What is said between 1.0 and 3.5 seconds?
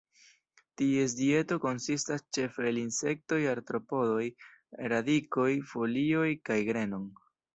dieto konsistas ĉefe el insektoj,